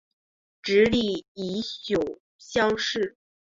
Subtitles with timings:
[0.63, 3.15] 直隶乙酉乡试。